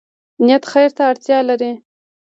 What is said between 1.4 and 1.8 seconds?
لري